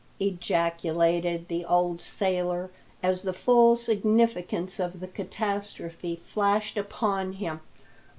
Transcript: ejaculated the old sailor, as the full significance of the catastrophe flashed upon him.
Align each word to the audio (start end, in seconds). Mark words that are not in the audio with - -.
ejaculated 0.19 1.47
the 1.47 1.63
old 1.63 2.01
sailor, 2.01 2.71
as 3.03 3.21
the 3.21 3.31
full 3.33 3.75
significance 3.75 4.79
of 4.79 4.99
the 4.99 5.07
catastrophe 5.07 6.15
flashed 6.15 6.75
upon 6.75 7.33
him. 7.33 7.59